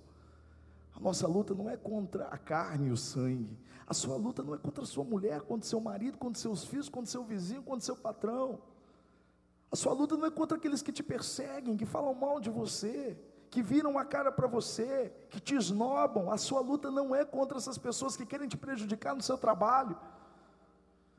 [0.95, 3.57] A nossa luta não é contra a carne e o sangue.
[3.87, 6.87] A sua luta não é contra a sua mulher, contra seu marido, contra seus filhos,
[6.87, 8.61] contra seu vizinho, contra seu patrão.
[9.73, 13.17] A sua luta não é contra aqueles que te perseguem, que falam mal de você,
[13.49, 16.29] que viram a cara para você, que te esnobam.
[16.31, 19.97] A sua luta não é contra essas pessoas que querem te prejudicar no seu trabalho.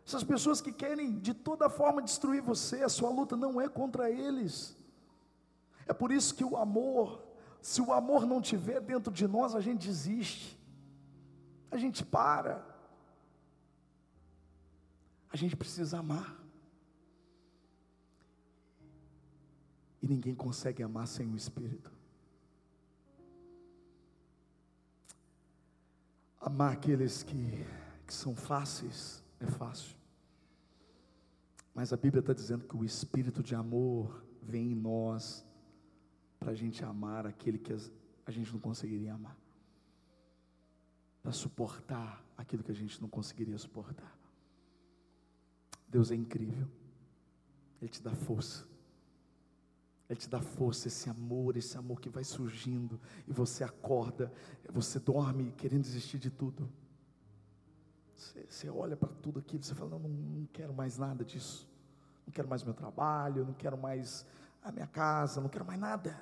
[0.07, 4.09] Essas pessoas que querem de toda forma destruir você, a sua luta não é contra
[4.09, 4.77] eles.
[5.85, 7.25] É por isso que o amor
[7.61, 10.61] Se o amor não tiver dentro de nós, a gente desiste,
[11.71, 12.63] a gente para.
[15.33, 16.44] A gente precisa amar.
[20.05, 21.91] E ninguém consegue amar sem o Espírito.
[26.39, 27.65] Amar aqueles que,
[28.07, 29.97] que são fáceis é fácil.
[31.75, 35.43] Mas a Bíblia está dizendo que o Espírito de amor vem em nós
[36.39, 39.39] para a gente amar aquele que a gente não conseguiria amar,
[41.23, 44.15] para suportar aquilo que a gente não conseguiria suportar.
[45.89, 46.69] Deus é incrível,
[47.81, 48.74] Ele te dá força.
[50.09, 54.31] Ele te dá força, esse amor, esse amor que vai surgindo, e você acorda,
[54.71, 56.71] você dorme querendo desistir de tudo.
[58.15, 61.69] Você, você olha para tudo aquilo, você fala: não, não quero mais nada disso,
[62.27, 64.27] não quero mais meu trabalho, não quero mais
[64.63, 66.21] a minha casa, não quero mais nada.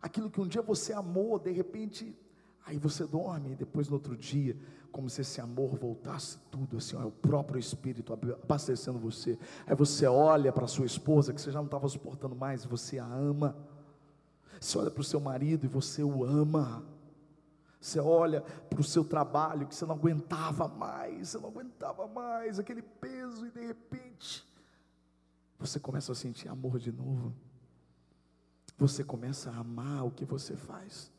[0.00, 2.16] Aquilo que um dia você amou, de repente,
[2.66, 4.56] aí você dorme, e depois no outro dia,
[4.90, 9.38] como se esse amor voltasse tudo, assim, ó, é o próprio Espírito abastecendo você.
[9.66, 13.06] Aí você olha para sua esposa, que você já não estava suportando mais, você a
[13.06, 13.56] ama.
[14.60, 16.84] Você olha para o seu marido e você o ama.
[17.80, 22.58] Você olha para o seu trabalho que você não aguentava mais, você não aguentava mais
[22.58, 24.44] aquele peso, e de repente
[25.58, 27.32] você começa a sentir amor de novo.
[28.76, 31.12] Você começa a amar o que você faz.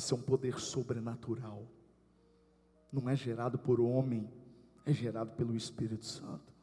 [0.00, 1.62] Isso é um poder sobrenatural.
[2.90, 4.26] Não é gerado por homem,
[4.86, 6.54] é gerado pelo Espírito Santo.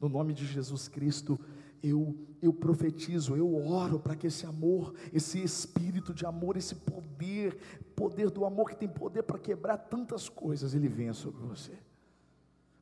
[0.00, 1.38] No nome de Jesus Cristo,
[1.82, 7.58] eu eu profetizo, eu oro para que esse amor, esse espírito de amor, esse poder,
[7.94, 11.76] poder do amor que tem poder para quebrar tantas coisas, ele venha sobre você.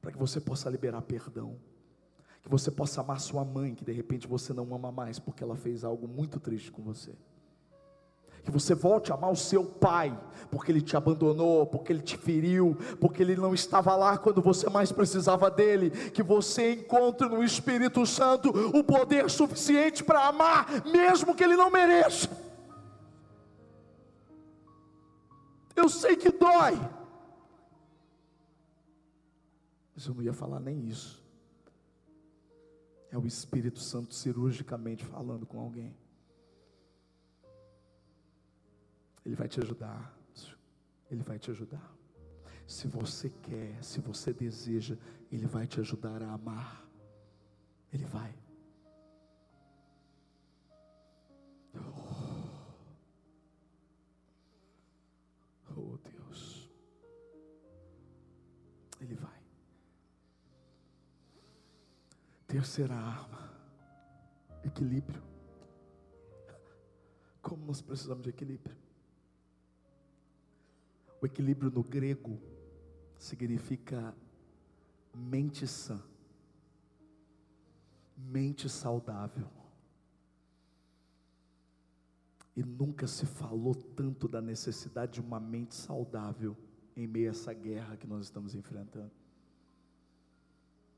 [0.01, 1.59] Para que você possa liberar perdão.
[2.41, 5.57] Que você possa amar sua mãe, que de repente você não ama mais porque ela
[5.57, 7.17] fez algo muito triste com você
[8.47, 10.17] que você volte a amar o seu pai,
[10.53, 14.71] porque ele te abandonou, porque ele te feriu, porque ele não estava lá quando você
[14.71, 21.35] mais precisava dele, que você encontre no Espírito Santo o poder suficiente para amar, mesmo
[21.35, 22.31] que ele não mereça.
[25.75, 26.81] Eu sei que dói,
[29.93, 31.21] mas eu não ia falar nem isso.
[33.11, 35.93] É o Espírito Santo cirurgicamente falando com alguém.
[39.27, 40.17] Ele vai te ajudar.
[41.11, 41.93] Ele vai te ajudar.
[42.65, 44.97] Se você quer, se você deseja,
[45.33, 46.89] Ele vai te ajudar a amar.
[47.93, 48.33] Ele vai.
[51.75, 52.45] Oh,
[55.77, 56.71] oh Deus.
[59.01, 59.43] Ele vai.
[62.47, 63.51] Terceira arma:
[64.65, 65.21] equilíbrio.
[67.43, 68.86] Como nós precisamos de equilíbrio?
[71.21, 72.41] O equilíbrio no grego
[73.19, 74.15] significa
[75.15, 76.03] mente sã,
[78.17, 79.49] mente saudável.
[82.55, 86.57] E nunca se falou tanto da necessidade de uma mente saudável
[86.97, 89.11] em meio a essa guerra que nós estamos enfrentando.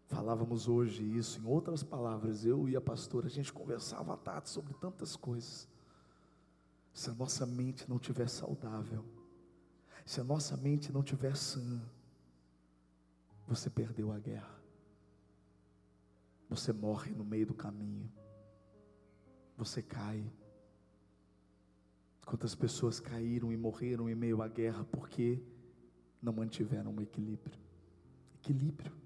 [0.07, 4.49] Falávamos hoje isso, em outras palavras, eu e a pastora, a gente conversava à tarde
[4.49, 5.69] sobre tantas coisas.
[6.95, 9.05] Se a nossa mente não estiver saudável,
[10.09, 11.83] se a nossa mente não tiver sã,
[13.47, 14.59] você perdeu a guerra.
[16.49, 18.11] Você morre no meio do caminho.
[19.59, 20.25] Você cai.
[22.25, 25.43] Quantas pessoas caíram e morreram em meio à guerra porque
[26.23, 27.59] não mantiveram o equilíbrio?
[28.37, 28.97] Equilíbrio.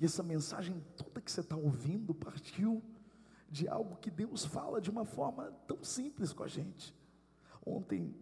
[0.00, 2.82] E essa mensagem toda que você está ouvindo partiu
[3.50, 6.96] de algo que Deus fala de uma forma tão simples com a gente.
[7.62, 8.16] Ontem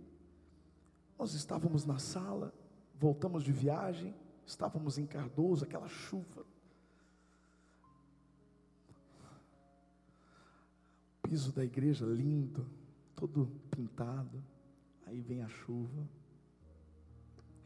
[1.18, 2.54] nós estávamos na sala,
[2.94, 4.14] voltamos de viagem,
[4.46, 6.46] estávamos em Cardoso, aquela chuva.
[11.18, 12.64] O piso da igreja lindo,
[13.16, 14.42] todo pintado.
[15.06, 16.08] Aí vem a chuva,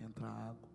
[0.00, 0.68] entra a água.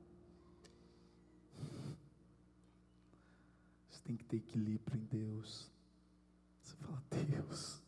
[3.89, 5.72] Você tem que ter equilíbrio em Deus.
[6.62, 7.82] Você fala, Deus.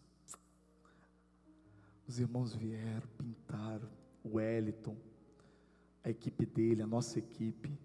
[2.07, 4.95] Os irmãos vieram, pintaram, o Wellington,
[6.03, 7.78] a equipe dele, a nossa equipe.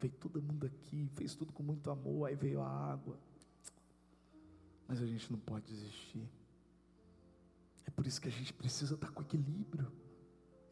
[0.00, 3.18] Veio todo mundo aqui, fez tudo com muito amor, aí veio a água.
[4.86, 6.28] Mas a gente não pode desistir.
[7.84, 9.90] É por isso que a gente precisa estar com equilíbrio.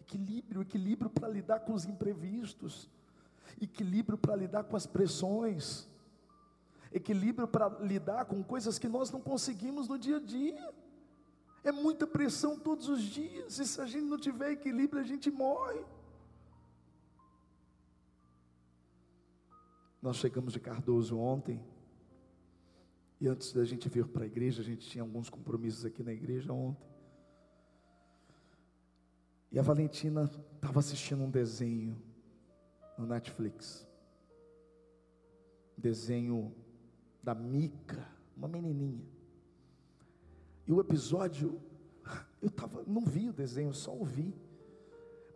[0.00, 2.88] Equilíbrio, equilíbrio para lidar com os imprevistos.
[3.60, 5.88] Equilíbrio para lidar com as pressões.
[6.92, 10.74] Equilíbrio para lidar com coisas que nós não conseguimos no dia a dia.
[11.66, 15.32] É muita pressão todos os dias, e se a gente não tiver equilíbrio, a gente
[15.32, 15.84] morre.
[20.00, 21.60] Nós chegamos de Cardoso ontem,
[23.20, 26.12] e antes da gente vir para a igreja, a gente tinha alguns compromissos aqui na
[26.12, 26.88] igreja ontem.
[29.50, 32.00] E a Valentina estava assistindo um desenho
[32.96, 33.84] no Netflix.
[35.76, 36.54] Desenho
[37.20, 39.15] da Mica, uma menininha.
[40.66, 41.60] E o episódio,
[42.42, 44.34] eu tava, não vi o desenho, só ouvi.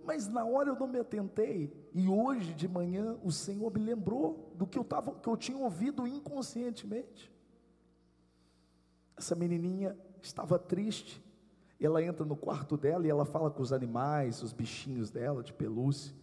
[0.05, 1.73] Mas na hora eu não me atentei.
[1.95, 5.59] E hoje de manhã o Senhor me lembrou do que eu, tava, que eu tinha
[5.59, 7.31] ouvido inconscientemente.
[9.17, 11.23] Essa menininha estava triste.
[11.81, 15.53] Ela entra no quarto dela e ela fala com os animais, os bichinhos dela de
[15.53, 16.15] pelúcia.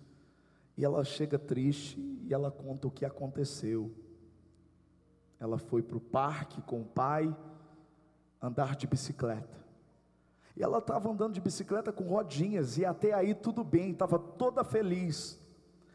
[0.75, 3.91] E ela chega triste e ela conta o que aconteceu.
[5.39, 7.35] Ela foi para o parque com o pai
[8.41, 9.57] andar de bicicleta.
[10.55, 14.63] E ela estava andando de bicicleta com rodinhas, e até aí tudo bem, estava toda
[14.63, 15.39] feliz.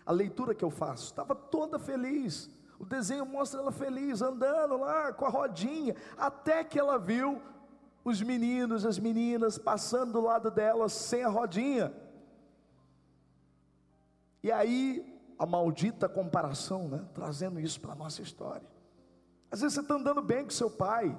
[0.06, 2.50] A leitura que eu faço, estava toda feliz.
[2.78, 7.40] O desenho mostra ela feliz, andando lá com a rodinha, até que ela viu
[8.04, 11.92] os meninos, as meninas passando do lado dela sem a rodinha.
[14.42, 17.04] E aí, a maldita comparação, né?
[17.14, 18.66] trazendo isso para a nossa história.
[19.50, 21.16] Às vezes você está andando bem com seu pai,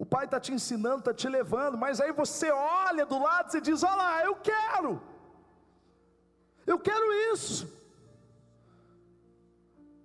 [0.00, 3.60] o pai está te ensinando, está te levando, mas aí você olha do lado e
[3.60, 4.98] diz: Olha lá, eu quero,
[6.66, 7.70] eu quero isso.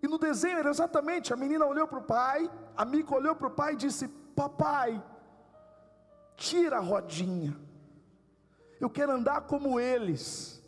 [0.04, 3.48] E no desenho era exatamente: a menina olhou para o pai, a Mica olhou para
[3.48, 5.02] o pai e disse: Papai,
[6.36, 7.58] tira a rodinha,
[8.82, 10.62] eu quero andar como eles.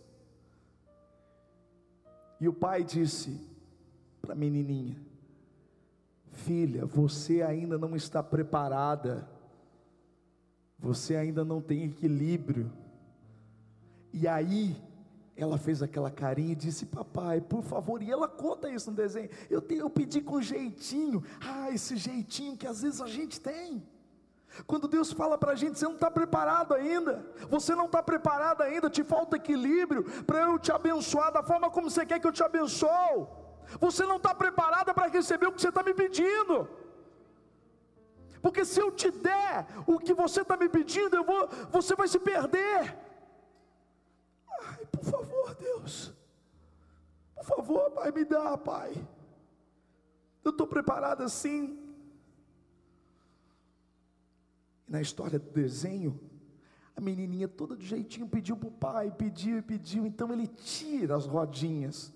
[2.39, 3.45] E o pai disse
[4.21, 5.05] para a menininha:
[6.47, 9.27] Filha, você ainda não está preparada,
[10.79, 12.71] você ainda não tem equilíbrio.
[14.13, 14.81] E aí,
[15.35, 19.29] ela fez aquela carinha e disse: Papai, por favor, e ela conta isso no desenho.
[19.49, 23.85] Eu, te, eu pedi com jeitinho, ah, esse jeitinho que às vezes a gente tem.
[24.65, 28.61] Quando Deus fala para a gente, você não está preparado ainda, você não está preparado
[28.61, 32.31] ainda, te falta equilíbrio para eu te abençoar da forma como você quer que eu
[32.31, 33.27] te abençoe.
[33.79, 36.69] Você não está preparada para receber o que você está me pedindo.
[38.41, 42.07] Porque se eu te der o que você está me pedindo, eu vou, você vai
[42.07, 42.97] se perder.
[44.63, 46.13] Ai, por favor, Deus.
[47.35, 48.93] Por favor, Pai, me dá, Pai.
[50.43, 51.77] Eu estou preparado assim.
[54.87, 56.19] E na história do desenho,
[56.95, 60.05] a menininha toda de jeitinho pediu para o pai, pediu e pediu.
[60.05, 62.13] Então ele tira as rodinhas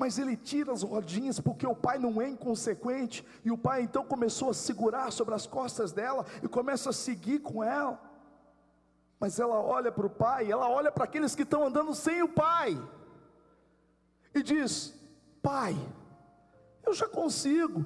[0.00, 4.02] mas ele tira as rodinhas porque o pai não é inconsequente, e o pai então
[4.02, 8.00] começou a segurar sobre as costas dela e começa a seguir com ela.
[9.20, 12.28] Mas ela olha para o pai, ela olha para aqueles que estão andando sem o
[12.30, 12.82] pai,
[14.34, 14.94] e diz:
[15.42, 15.76] Pai,
[16.82, 17.84] eu já consigo.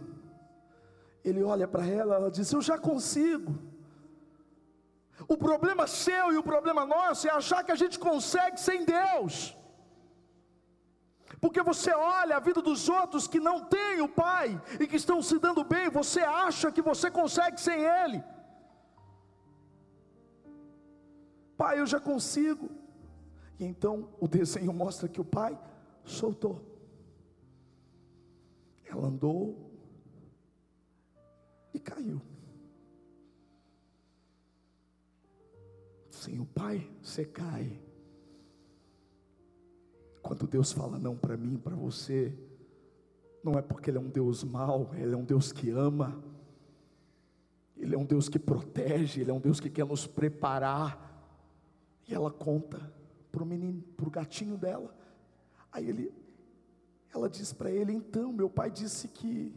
[1.25, 3.59] Ele olha para ela, ela diz: Eu já consigo.
[5.27, 9.57] O problema seu e o problema nosso é achar que a gente consegue sem Deus
[11.41, 15.22] porque você olha a vida dos outros que não têm o Pai e que estão
[15.22, 18.22] se dando bem, você acha que você consegue sem Ele.
[21.57, 22.68] Pai, eu já consigo.
[23.59, 25.59] E então o desenho mostra que o pai
[26.05, 26.61] soltou.
[28.85, 29.70] Ela andou
[31.72, 32.20] e caiu.
[36.09, 37.84] Sem o pai, você cai.
[40.25, 42.35] Quando Deus fala não para mim, para você,
[43.43, 46.18] não é porque Ele é um Deus mau, Ele é um Deus que ama,
[47.77, 50.99] Ele é um Deus que protege, Ele é um Deus que quer nos preparar.
[52.09, 52.91] E ela conta
[53.31, 54.97] para o menino, para o gatinho dela.
[55.70, 56.11] Aí ele,
[57.14, 59.55] ela diz para ele: então, meu pai disse que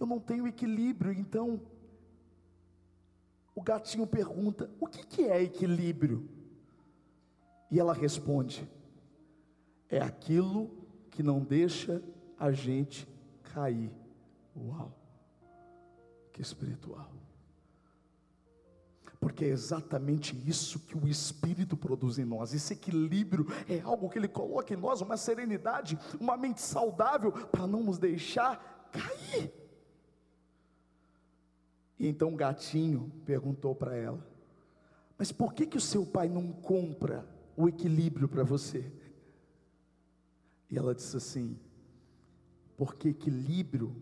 [0.00, 1.60] eu não tenho equilíbrio, então.
[3.54, 6.26] O gatinho pergunta: o que, que é equilíbrio?
[7.70, 8.66] E ela responde:
[9.90, 10.70] é aquilo
[11.10, 12.02] que não deixa
[12.38, 13.08] a gente
[13.54, 13.92] cair.
[14.56, 14.92] Uau,
[16.32, 17.12] que espiritual.
[19.18, 22.54] Porque é exatamente isso que o Espírito produz em nós.
[22.54, 27.66] Esse equilíbrio é algo que Ele coloca em nós, uma serenidade, uma mente saudável, para
[27.66, 29.52] não nos deixar cair.
[31.98, 34.24] E então o gatinho perguntou para ela:
[35.18, 37.26] Mas por que, que o seu pai não compra
[37.56, 38.92] o equilíbrio para você?
[40.70, 41.58] E ela disse assim:
[42.76, 43.94] porque equilíbrio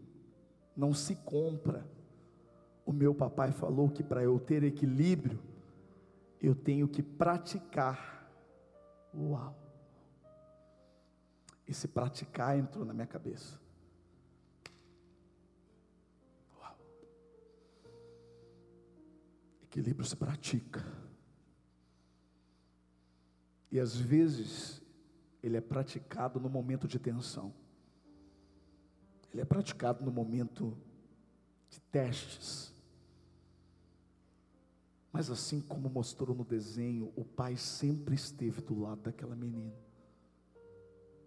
[0.77, 1.87] não se compra.
[2.85, 5.41] O meu papai falou que para eu ter equilíbrio,
[6.41, 8.29] eu tenho que praticar.
[9.15, 9.57] Uau!
[11.67, 13.59] Esse praticar entrou na minha cabeça.
[16.59, 16.77] Uau!
[19.63, 20.85] Equilíbrio se pratica.
[23.71, 24.84] E às vezes
[25.45, 27.53] ele é praticado no momento de tensão.
[29.31, 30.75] Ele é praticado no momento
[31.69, 32.73] de testes.
[35.13, 39.77] Mas assim como mostrou no desenho, o pai sempre esteve do lado daquela menina.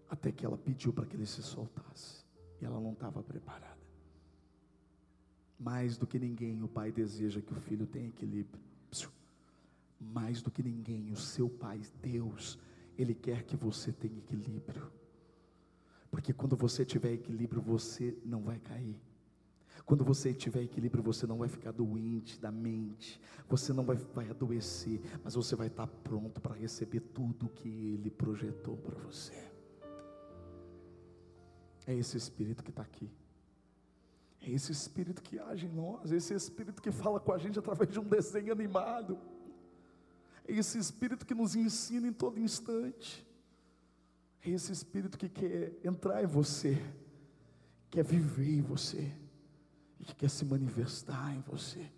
[0.10, 2.26] Até que ela pediu para que ele se soltasse.
[2.60, 3.78] E ela não estava preparada.
[5.60, 8.60] Mais do que ninguém, o pai deseja que o filho tenha equilíbrio.
[10.00, 12.58] Mais do que ninguém, o seu pai, Deus,
[12.98, 14.92] ele quer que você tenha equilíbrio.
[16.10, 19.00] Porque quando você tiver equilíbrio, você não vai cair.
[19.86, 24.30] Quando você tiver equilíbrio, você não vai ficar doente da mente, você não vai, vai
[24.30, 29.34] adoecer, mas você vai estar pronto para receber tudo que Ele projetou para você.
[31.86, 33.10] É esse Espírito que está aqui.
[34.42, 37.58] É esse Espírito que age em nós, é esse Espírito que fala com a gente
[37.58, 39.18] através de um desenho animado.
[40.48, 43.26] É esse Espírito que nos ensina em todo instante.
[44.42, 46.82] É esse Espírito que quer entrar em você,
[47.90, 49.12] quer viver em você
[50.00, 51.92] e que quer se manifestar em você.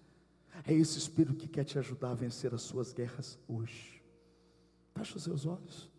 [0.66, 4.02] É esse Espírito que quer te ajudar a vencer as suas guerras hoje.
[4.96, 5.90] Fecha os seus olhos.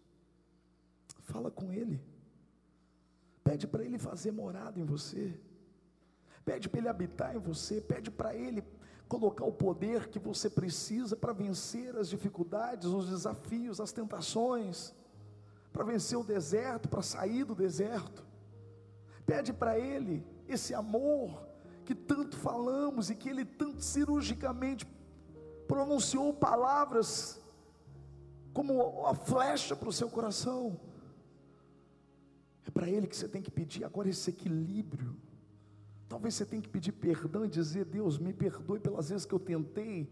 [1.20, 2.01] Fala com Ele.
[3.44, 5.38] Pede para Ele fazer morada em você.
[6.44, 7.80] Pede para Ele habitar em você.
[7.80, 8.62] Pede para Ele
[9.11, 14.94] colocar o poder que você precisa para vencer as dificuldades, os desafios, as tentações,
[15.72, 18.24] para vencer o deserto, para sair do deserto.
[19.26, 21.42] Pede para Ele esse amor
[21.84, 24.86] que tanto falamos e que ele tanto cirurgicamente
[25.66, 27.40] pronunciou palavras
[28.52, 30.78] como a flecha para o seu coração.
[32.64, 35.16] É para ele que você tem que pedir agora esse equilíbrio.
[36.11, 39.38] Talvez você tenha que pedir perdão e dizer: Deus, me perdoe pelas vezes que eu
[39.38, 40.11] tentei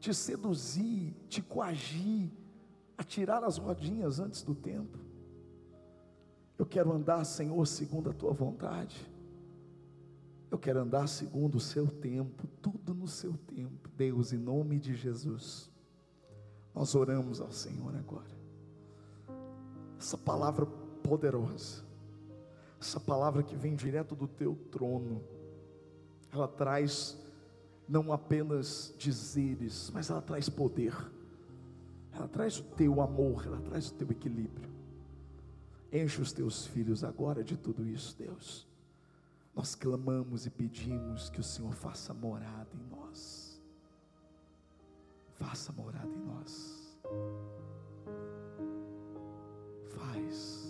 [0.00, 2.30] te seduzir, te coagir,
[2.96, 4.98] a tirar as rodinhas antes do tempo.
[6.56, 9.06] Eu quero andar, Senhor, segundo a tua vontade.
[10.50, 13.90] Eu quero andar segundo o seu tempo, tudo no seu tempo.
[13.94, 15.70] Deus, em nome de Jesus,
[16.74, 18.34] nós oramos ao Senhor agora.
[19.98, 20.64] Essa palavra
[21.02, 21.84] poderosa,
[22.84, 25.22] essa palavra que vem direto do teu trono,
[26.32, 27.18] ela traz
[27.88, 30.94] não apenas dizeres, mas ela traz poder,
[32.12, 34.70] ela traz o teu amor, ela traz o teu equilíbrio.
[35.92, 38.66] Enche os teus filhos agora de tudo isso, Deus
[39.54, 43.62] nós clamamos e pedimos que o Senhor faça morada em nós.
[45.34, 46.98] Faça morada em nós.
[49.86, 50.63] Faz.